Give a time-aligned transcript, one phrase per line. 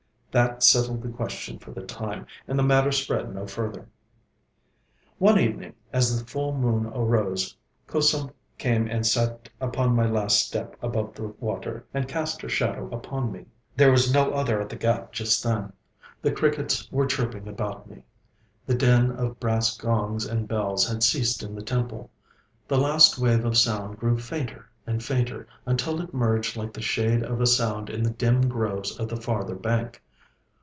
[0.33, 3.89] That settled the question for the time, and the matter spread no further.
[5.17, 7.53] One evening, as the full moon arose,
[7.85, 12.87] Kusum came and sat upon my last step above the water, and cast her shadow
[12.93, 13.45] upon me.
[13.75, 15.73] There was no other at the ghāt just then.
[16.21, 18.03] The crickets were chirping about me.
[18.65, 22.09] The din of brass gongs and bells had ceased in the temple
[22.69, 27.21] the last wave of sound grew fainter and fainter, until it merged like the shade
[27.21, 30.01] of a sound in the dim groves of the farther bank.